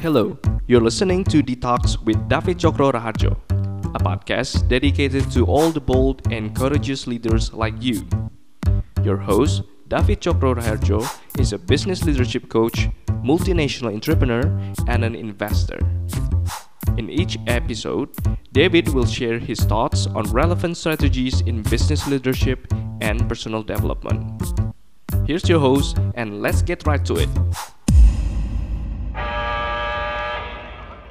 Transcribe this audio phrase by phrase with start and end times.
[0.00, 3.36] Hello, you're listening to Detox with David Chokro Raharjo,
[3.94, 8.08] a podcast dedicated to all the bold and courageous leaders like you.
[9.04, 11.04] Your host, David Chokro Raharjo,
[11.38, 12.88] is a business leadership coach,
[13.22, 14.40] multinational entrepreneur,
[14.88, 15.78] and an investor.
[16.96, 18.08] In each episode,
[18.52, 22.72] David will share his thoughts on relevant strategies in business leadership
[23.02, 24.42] and personal development.
[25.26, 27.28] Here's your host, and let's get right to it.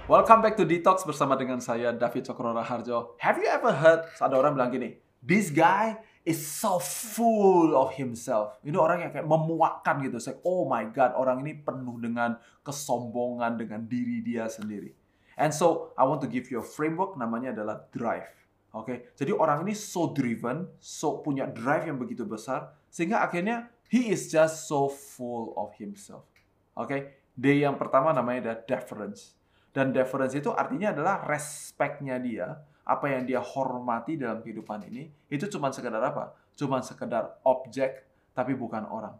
[0.09, 3.13] Welcome back to Detox bersama dengan saya David Cokro Raharjo.
[3.21, 8.57] Have you ever heard ada orang bilang gini, this guy is so full of himself.
[8.65, 10.17] Ini orang yang kayak memuakkan gitu.
[10.17, 14.97] Saya, oh my god, orang ini penuh dengan kesombongan dengan diri dia sendiri.
[15.37, 18.33] And so I want to give you a framework namanya adalah drive.
[18.73, 18.97] Oke, okay?
[19.13, 24.25] jadi orang ini so driven, so punya drive yang begitu besar, sehingga akhirnya he is
[24.33, 26.25] just so full of himself.
[26.73, 27.01] Oke, okay?
[27.37, 29.38] D yang pertama namanya adalah deference.
[29.69, 32.57] Dan deference itu artinya adalah respectnya dia,
[32.89, 36.33] apa yang dia hormati dalam kehidupan ini, itu cuma sekedar apa?
[36.57, 38.01] Cuma sekedar objek,
[38.33, 39.13] tapi bukan orang.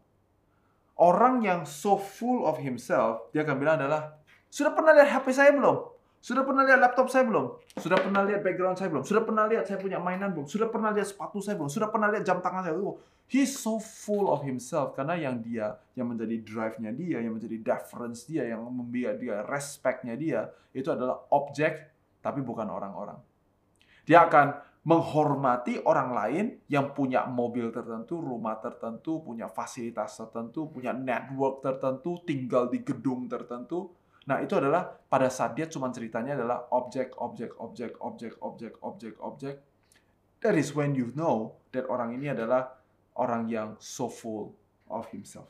[1.00, 4.18] Orang yang so full of himself, dia akan bilang adalah,
[4.50, 5.99] sudah pernah lihat HP saya belum?
[6.20, 7.56] Sudah pernah lihat laptop saya belum?
[7.80, 9.08] Sudah pernah lihat background saya belum?
[9.08, 10.52] Sudah pernah lihat saya punya mainan belum?
[10.52, 11.72] Sudah pernah lihat sepatu saya belum?
[11.72, 13.00] Sudah pernah lihat jam tangan saya belum?
[13.30, 18.26] He's so full of himself karena yang dia, yang menjadi drive-nya dia, yang menjadi deference
[18.26, 23.22] dia, yang membiak dia, respect-nya dia, itu adalah objek tapi bukan orang-orang.
[24.04, 24.48] Dia akan
[24.82, 32.18] menghormati orang lain yang punya mobil tertentu, rumah tertentu, punya fasilitas tertentu, punya network tertentu,
[32.26, 33.94] tinggal di gedung tertentu,
[34.28, 39.16] Nah, itu adalah pada saat dia cuma ceritanya adalah objek, objek, objek, objek, objek, objek,
[39.22, 39.56] objek.
[40.44, 42.80] That is when you know that orang ini adalah
[43.16, 44.56] orang yang so full
[44.88, 45.48] of himself.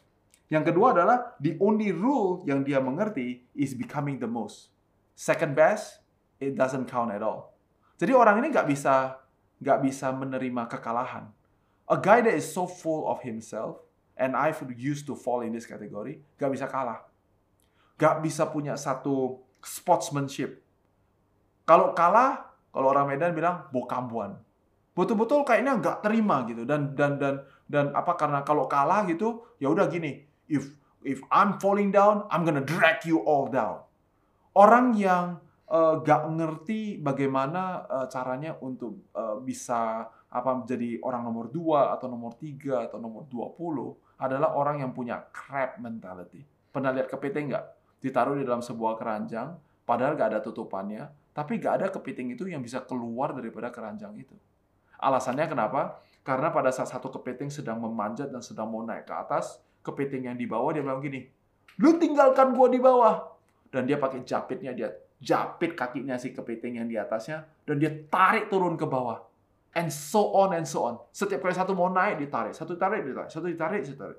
[0.49, 4.73] Yang kedua adalah the only rule yang dia mengerti is becoming the most.
[5.13, 6.01] Second best,
[6.41, 7.53] it doesn't count at all.
[8.01, 9.21] Jadi orang ini nggak bisa
[9.59, 11.29] nggak bisa menerima kekalahan.
[11.89, 13.83] A guy that is so full of himself,
[14.15, 17.08] and I've used to fall in this category, nggak bisa kalah
[17.99, 20.63] gak bisa punya satu sportsmanship.
[21.67, 24.39] Kalau kalah, kalau orang Medan bilang bokambuan.
[24.95, 29.71] Betul-betul kayaknya nggak terima gitu dan dan dan dan apa karena kalau kalah gitu ya
[29.71, 30.65] udah gini, if
[31.07, 33.85] if I'm falling down, I'm gonna drag you all down.
[34.57, 35.39] Orang yang
[35.69, 42.05] uh, gak ngerti bagaimana uh, caranya untuk uh, bisa apa menjadi orang nomor dua atau
[42.05, 46.45] nomor tiga atau nomor 20 adalah orang yang punya crab mentality.
[46.69, 47.65] Pernah lihat kepiting nggak?
[47.99, 52.63] Ditaruh di dalam sebuah keranjang, padahal gak ada tutupannya, tapi gak ada kepiting itu yang
[52.63, 54.35] bisa keluar daripada keranjang itu.
[54.99, 55.99] Alasannya kenapa?
[56.23, 60.35] Karena pada saat satu kepiting sedang memanjat dan sedang mau naik ke atas, kepiting yang
[60.35, 61.23] di bawah dia bilang gini,
[61.79, 63.15] lu tinggalkan gua di bawah.
[63.69, 64.89] Dan dia pakai japitnya, dia
[65.21, 69.23] japit kakinya si kepiting yang di atasnya, dan dia tarik turun ke bawah.
[69.77, 70.97] And so on and so on.
[71.13, 72.57] Setiap kali satu mau naik, ditarik.
[72.57, 73.29] Satu ditarik, ditarik.
[73.29, 74.17] Satu ditarik, ditarik.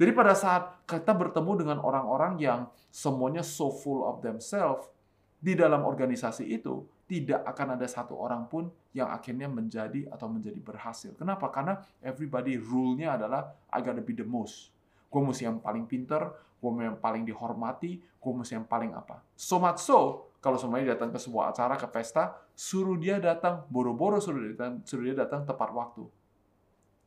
[0.00, 4.88] Jadi pada saat kita bertemu dengan orang-orang yang semuanya so full of themselves,
[5.36, 10.56] di dalam organisasi itu tidak akan ada satu orang pun yang akhirnya menjadi atau menjadi
[10.56, 11.12] berhasil.
[11.20, 11.52] Kenapa?
[11.52, 14.72] Karena everybody rule-nya adalah I gotta be the most.
[15.12, 19.20] Gue mesti yang paling pinter, gue yang paling dihormati, gue mesti yang paling apa.
[19.36, 24.16] So much so, kalau semuanya datang ke sebuah acara, ke pesta, suruh dia datang, boro-boro
[24.16, 26.08] suruh dia datang, suruh dia datang tepat waktu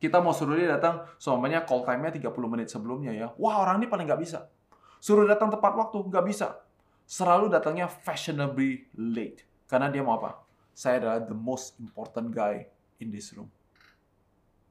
[0.04, 3.32] kita mau suruh dia datang, semuanya call time-nya 30 menit sebelumnya ya.
[3.40, 4.52] Wah, orang ini paling nggak bisa.
[5.00, 6.60] Suruh datang tepat waktu, nggak bisa.
[7.08, 9.48] Selalu datangnya fashionably late.
[9.64, 10.44] Karena dia mau apa?
[10.76, 12.68] Saya adalah the most important guy
[13.00, 13.48] in this room.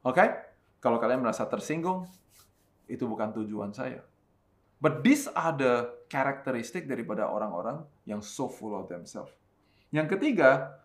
[0.06, 0.22] Oke?
[0.22, 0.28] Okay?
[0.78, 2.06] Kalau kalian merasa tersinggung,
[2.86, 4.04] itu bukan tujuan saya.
[4.78, 9.32] But these are the characteristic daripada orang-orang yang so full of themselves.
[9.88, 10.76] Yang ketiga,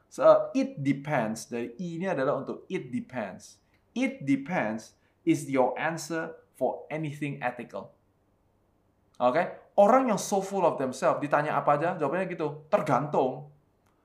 [0.56, 1.52] it depends.
[1.52, 3.60] Dari ini adalah untuk it depends
[3.96, 7.94] it depends is your answer for anything ethical.
[9.20, 9.46] Oke, okay?
[9.76, 13.52] orang yang so full of themselves ditanya apa aja, jawabannya gitu, tergantung.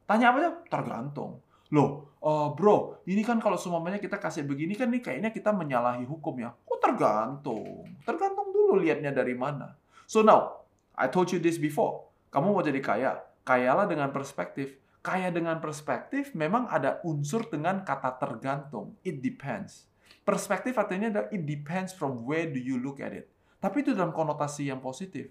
[0.07, 1.39] Tanya apa aja, tergantung.
[1.71, 6.07] Loh, uh, bro, ini kan kalau semuanya kita kasih begini kan ini kayaknya kita menyalahi
[6.07, 6.51] hukum ya.
[6.67, 7.87] Oh, tergantung.
[8.03, 9.75] Tergantung dulu lihatnya dari mana.
[10.07, 12.07] So now, I told you this before.
[12.35, 18.17] Kamu mau jadi kaya, kayalah dengan perspektif kaya dengan perspektif memang ada unsur dengan kata
[18.17, 18.97] tergantung.
[19.05, 19.85] It depends.
[20.25, 23.29] Perspektif artinya adalah it depends from where do you look at it.
[23.61, 25.29] Tapi itu dalam konotasi yang positif.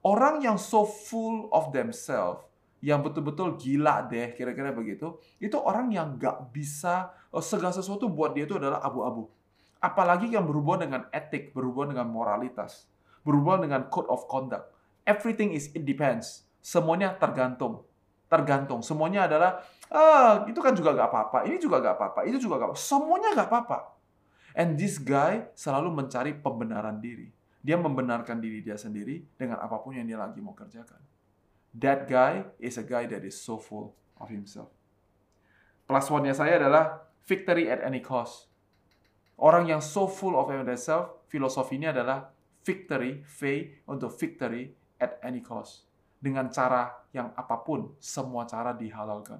[0.00, 2.48] Orang yang so full of themselves,
[2.80, 8.32] yang betul-betul gila deh, kira-kira begitu, itu orang yang gak bisa, oh, segala sesuatu buat
[8.32, 9.28] dia itu adalah abu-abu.
[9.84, 12.88] Apalagi yang berhubungan dengan etik, berhubungan dengan moralitas,
[13.20, 14.72] berhubungan dengan code of conduct.
[15.04, 17.87] Everything is it depends semuanya tergantung.
[18.28, 18.84] Tergantung.
[18.84, 22.72] Semuanya adalah, ah, itu kan juga gak apa-apa, ini juga gak apa-apa, itu juga gak
[22.72, 22.80] apa-apa.
[22.80, 23.78] Semuanya gak apa-apa.
[24.52, 27.32] And this guy selalu mencari pembenaran diri.
[27.64, 31.00] Dia membenarkan diri dia sendiri dengan apa pun yang dia lagi mau kerjakan.
[31.72, 34.72] That guy is a guy that is so full of himself.
[35.88, 38.52] Plus one-nya saya adalah victory at any cost.
[39.40, 42.34] Orang yang so full of themselves, filosofinya adalah
[42.66, 43.40] victory, V
[43.88, 45.87] untuk victory at any cost.
[46.18, 49.38] Dengan cara yang apa pun, semua cara dihalalkan.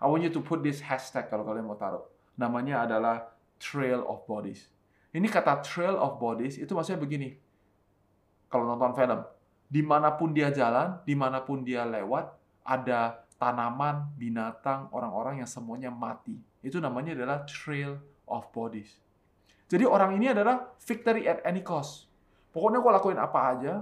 [0.00, 2.06] I want you to put this hashtag kalau kalian mau taruh.
[2.38, 3.28] Namanya adalah
[3.60, 4.70] trail of bodies.
[5.10, 7.34] Ini kata trail of bodies itu maksudnya begini.
[8.48, 9.20] Kalau nonton film,
[9.68, 12.32] di mana pun dia jalan, di mana pun dia lewat,
[12.64, 16.40] ada tanaman, binatang, orang-orang yang semuanya mati.
[16.64, 18.96] Itu namanya adalah trail of bodies.
[19.68, 22.08] Jadi orang ini adalah victory at any cost.
[22.54, 23.74] Pokoknya gue lakuin apa aja,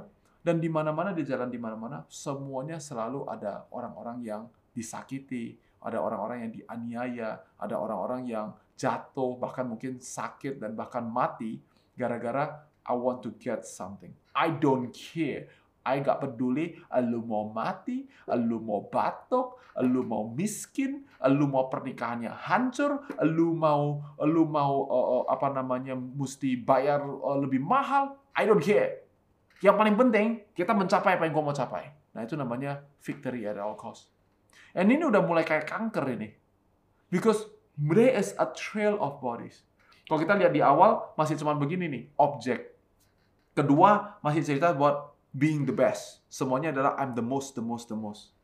[0.47, 6.47] dan di mana-mana di jalan di mana-mana semuanya selalu ada orang-orang yang disakiti, ada orang-orang
[6.47, 11.59] yang dianiaya, ada orang-orang yang jatuh, bahkan mungkin sakit dan bahkan mati
[11.99, 14.15] gara-gara I want to get something.
[14.31, 15.51] I don't care.
[15.83, 16.79] I gak peduli
[17.11, 24.03] lu mau mati, lu mau batuk, lu mau miskin, lu mau pernikahannya hancur, lu mau
[24.23, 28.15] lu mau uh, apa namanya mesti bayar uh, lebih mahal.
[28.35, 29.06] I don't care.
[29.65, 31.89] Yang paling penting, kita mencapai apa yang gue mau capai.
[32.13, 34.13] Nah, itu namanya victory at all cost.
[34.77, 36.29] And ini udah mulai kayak kanker ini.
[37.09, 39.65] Because there is a trail of bodies.
[40.07, 42.77] Kalau kita lihat di awal, masih cuma begini nih, objek.
[43.57, 46.25] Kedua, masih cerita buat being the best.
[46.29, 48.37] Semuanya adalah I'm the most, the most, the most.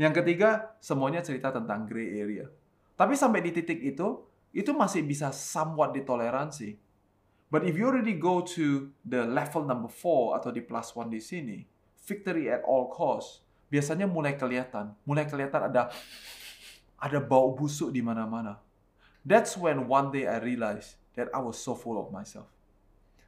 [0.00, 2.48] Yang ketiga, semuanya cerita tentang gray area.
[2.96, 6.78] Tapi sampai di titik itu, itu masih bisa somewhat ditoleransi.
[7.50, 11.18] But if you already go to the level number four atau di plus one di
[11.18, 11.66] sini,
[12.06, 15.90] victory at all cost, biasanya mulai kelihatan, mulai kelihatan ada
[16.94, 18.62] ada bau busuk di mana-mana.
[19.26, 22.46] That's when one day I realized that I was so full of myself.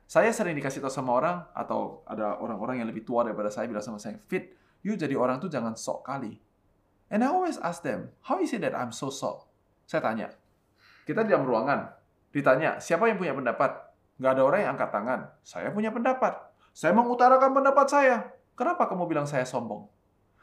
[0.07, 3.83] Saya sering dikasih tahu sama orang atau ada orang-orang yang lebih tua daripada saya bilang
[3.83, 4.55] sama saya, "Fit,
[4.87, 6.39] you jadi orang tuh jangan sok kali."
[7.11, 9.51] And I always ask them, "How is it that I'm so sok?"
[9.89, 10.31] Saya tanya.
[11.03, 11.91] Kita di dalam ruangan,
[12.31, 15.21] ditanya, "Siapa yang punya pendapat?" Nggak ada orang yang angkat tangan.
[15.45, 16.33] Saya punya pendapat.
[16.73, 18.17] Saya mengutarakan pendapat saya.
[18.57, 19.89] Kenapa kamu bilang saya sombong?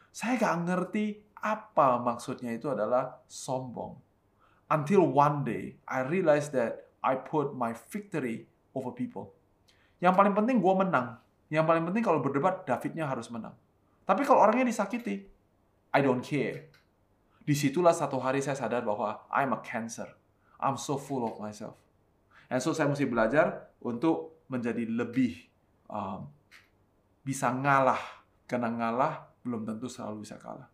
[0.10, 1.06] Saya nggak ngerti
[1.40, 3.98] apa maksudnya itu adalah sombong.
[4.70, 8.46] Until one day, I realized that I put my victory
[8.78, 9.34] over people.
[9.98, 11.18] Yang paling penting gue menang.
[11.50, 13.58] Yang paling penting kalau berdebat, Davidnya harus menang.
[14.06, 15.26] Tapi kalau orangnya disakiti,
[15.90, 16.70] I don't care.
[17.42, 20.06] Di situlah satu hari saya sadar bahwa I'm a cancer.
[20.62, 21.74] I'm so full of myself.
[22.50, 25.38] And so saya mesti belajar untuk menjadi lebih
[25.86, 26.26] um,
[27.22, 28.02] bisa ngalah.
[28.50, 30.66] Karena ngalah belum tentu selalu bisa kalah.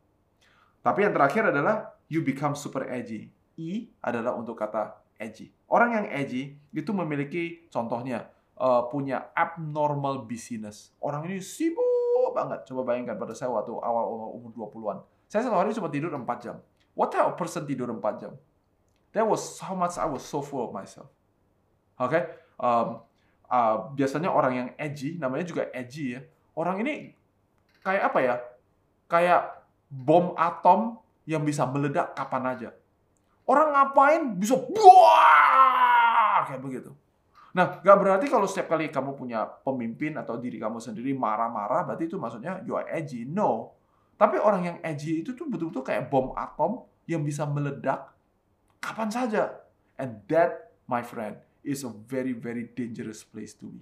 [0.80, 3.28] Tapi yang terakhir adalah you become super edgy.
[3.60, 5.52] I adalah untuk kata edgy.
[5.68, 10.96] Orang yang edgy itu memiliki contohnya uh, punya abnormal business.
[11.04, 12.68] Orang ini sibuk banget.
[12.68, 14.98] Coba bayangkan pada saya waktu awal umur 20-an.
[15.32, 16.60] Saya satu hari cuma tidur 4 jam.
[16.92, 18.36] What type of person tidur 4 jam?
[19.16, 21.08] That was how much I was so full of myself.
[21.96, 22.22] Oke, okay?
[22.60, 23.00] um,
[23.48, 26.22] uh, biasanya orang yang edgy, namanya juga edgy ya.
[26.56, 27.16] Orang ini
[27.84, 28.36] kayak apa ya?
[29.06, 29.42] Kayak
[29.88, 32.70] bom atom yang bisa meledak kapan aja.
[33.46, 36.92] Orang ngapain bisa buah kayak begitu.
[37.56, 42.12] Nah, gak berarti kalau setiap kali kamu punya pemimpin atau diri kamu sendiri marah-marah, berarti
[42.12, 43.24] itu maksudnya you are edgy.
[43.24, 43.72] No.
[44.20, 48.12] Tapi orang yang edgy itu tuh betul-betul kayak bom atom yang bisa meledak
[48.84, 49.56] kapan saja.
[49.96, 53.82] And that, my friend, is a very very dangerous place to be.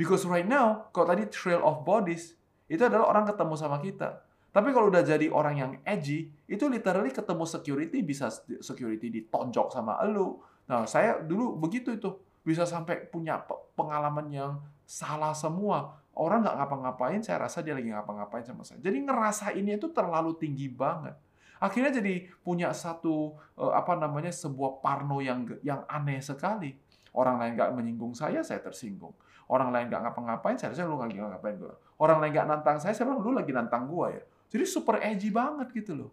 [0.00, 2.32] Because right now, kalau tadi trail of bodies,
[2.70, 4.24] itu adalah orang ketemu sama kita.
[4.50, 8.32] Tapi kalau udah jadi orang yang edgy, itu literally ketemu security, bisa
[8.64, 10.42] security ditonjok sama elu.
[10.66, 12.16] Nah, saya dulu begitu itu.
[12.40, 13.44] Bisa sampai punya
[13.76, 14.52] pengalaman yang
[14.88, 16.00] salah semua.
[16.16, 18.82] Orang nggak ngapa-ngapain, saya rasa dia lagi ngapa-ngapain sama saya.
[18.82, 21.14] Jadi ngerasa ini itu terlalu tinggi banget.
[21.60, 26.72] Akhirnya jadi punya satu eh, apa namanya sebuah parno yang yang aneh sekali
[27.10, 29.14] Orang lain nggak menyinggung saya, saya tersinggung.
[29.50, 31.74] Orang lain nggak ngapa-ngapain, saya rasa lu nggak ngapain gue.
[31.98, 34.22] Orang lain nggak nantang saya, saya bilang lu lagi nantang gue ya.
[34.50, 36.10] Jadi super edgy banget gitu loh.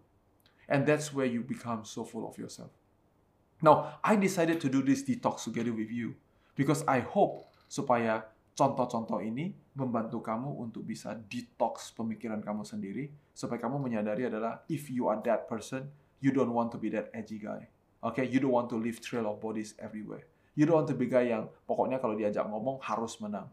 [0.66, 2.74] And that's where you become so full of yourself.
[3.58, 6.14] Now, I decided to do this detox together with you
[6.54, 13.62] because I hope supaya contoh-contoh ini membantu kamu untuk bisa detox pemikiran kamu sendiri supaya
[13.62, 17.38] kamu menyadari adalah if you are that person, you don't want to be that edgy
[17.38, 17.66] guy.
[18.02, 20.26] Okay, you don't want to leave trail of bodies everywhere.
[20.54, 23.48] You don't want to be guy yang pokoknya kalau diajak ngomong harus menang.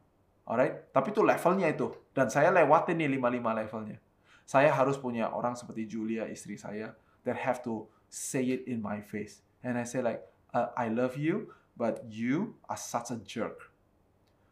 [0.45, 0.93] Alright?
[0.93, 1.89] Tapi itu levelnya itu.
[2.13, 3.97] Dan saya lewatin nih 55 levelnya.
[4.45, 6.93] Saya harus punya orang seperti Julia, istri saya,
[7.25, 9.41] that have to say it in my face.
[9.65, 10.21] And I say like,
[10.53, 13.73] uh, I love you, but you are such a jerk.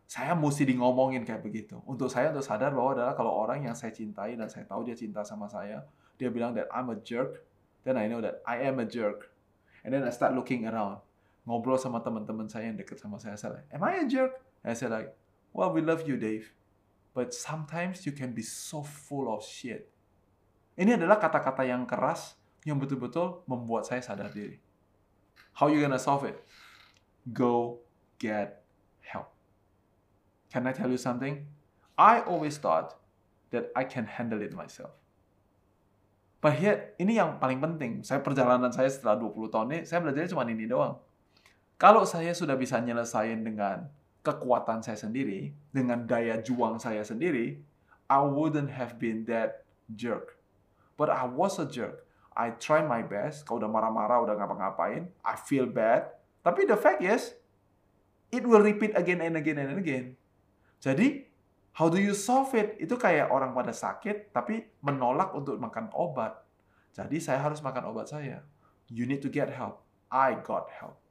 [0.10, 1.78] Saya mesti di ngomongin kayak begitu.
[1.86, 4.98] Untuk saya untuk sadar bahwa adalah kalau orang yang saya cintai dan saya tahu dia
[4.98, 5.86] cinta sama saya,
[6.18, 7.46] dia bilang that I'm a jerk,
[7.86, 9.30] then I know that I am a jerk.
[9.86, 11.02] And then I start looking around.
[11.44, 13.36] Ngobrol sama teman-teman saya yang deket sama saya.
[13.36, 14.40] Saya like, am I a jerk?
[14.64, 15.12] I say like,
[15.52, 16.56] well, we love you, Dave.
[17.12, 19.92] But sometimes you can be so full of shit.
[20.74, 24.58] Ini adalah kata-kata yang keras yang betul-betul membuat saya sadar diri.
[25.54, 26.40] How you gonna solve it?
[27.30, 27.84] Go
[28.18, 28.66] get
[29.06, 29.30] help.
[30.50, 31.46] Can I tell you something?
[31.94, 32.98] I always thought
[33.54, 34.98] that I can handle it myself.
[36.42, 38.02] But here, ini yang paling penting.
[38.02, 41.00] Saya perjalanan saya setelah 20 tahun ini, saya belajarnya cuma ini doang.
[41.78, 43.90] Kalau saya sudah bisa nyelesain dengan
[44.24, 47.60] kekuatan saya sendiri, dengan daya juang saya sendiri,
[48.08, 50.40] I wouldn't have been that jerk.
[50.96, 52.08] But I was a jerk.
[52.34, 53.44] I try my best.
[53.44, 56.08] Kalau udah marah-marah, udah ngapa-ngapain, I feel bad.
[56.42, 57.36] Tapi the fact is,
[58.32, 60.16] it will repeat again and again and again.
[60.80, 61.34] Jadi,
[61.74, 62.78] How do you solve it?
[62.78, 66.38] Itu kayak orang pada sakit tapi menolak untuk makan obat.
[66.94, 68.46] Jadi saya harus makan obat saya.
[68.94, 69.82] You need to get help.
[70.14, 71.02] I got help.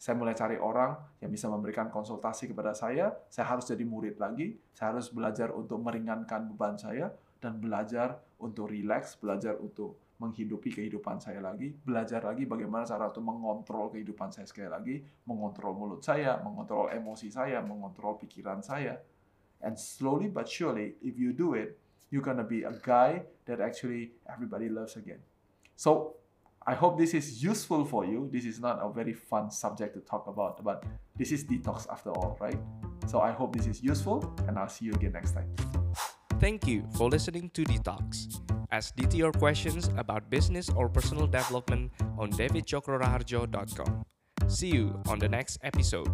[0.00, 3.12] Saya mulai cari orang yang bisa memberikan konsultasi kepada saya.
[3.28, 4.56] Saya harus jadi murid lagi.
[4.72, 11.16] Saya harus belajar untuk meringankan beban saya dan belajar untuk relax, belajar untuk menghidupi kehidupan
[11.20, 16.36] saya lagi, belajar lagi bagaimana cara untuk mengontrol kehidupan saya sekali lagi, mengontrol mulut saya,
[16.44, 19.00] mengontrol emosi saya, mengontrol pikiran saya
[19.60, 21.78] And slowly but surely, if you do it,
[22.10, 25.20] you're gonna be a guy that actually everybody loves again.
[25.76, 26.16] So
[26.66, 28.28] I hope this is useful for you.
[28.30, 30.84] This is not a very fun subject to talk about, but
[31.16, 32.58] this is detox after all, right?
[33.06, 35.48] So I hope this is useful, and I'll see you again next time.
[36.38, 38.40] Thank you for listening to Detox.
[38.70, 44.04] Ask DT your questions about business or personal development on davidcokroraharjo.com.
[44.48, 46.08] See you on the next episode.